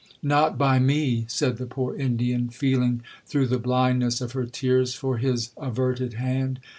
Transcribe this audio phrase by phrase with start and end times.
[0.23, 5.19] '—'Not by me,' said the poor Indian, feeling, through the blindness of her tears, for
[5.19, 6.59] his averted hand.